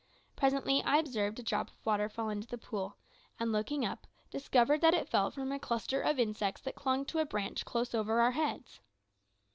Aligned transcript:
Presently 0.35 0.81
I 0.81 0.97
observed 0.97 1.37
a 1.37 1.43
drop 1.43 1.69
of 1.69 1.85
water 1.85 2.09
fall 2.09 2.29
into 2.31 2.47
the 2.47 2.57
pool, 2.57 2.97
and 3.39 3.51
looking 3.51 3.85
up, 3.85 4.07
discovered 4.31 4.81
that 4.81 4.95
it 4.95 5.07
fell 5.07 5.29
from 5.29 5.51
a 5.51 5.59
cluster 5.59 6.01
of 6.01 6.17
insects 6.17 6.61
that 6.63 6.73
clung 6.73 7.05
to 7.05 7.19
a 7.19 7.25
branch 7.27 7.65
close 7.65 7.93
over 7.93 8.19
our 8.19 8.31
heads. 8.31 8.79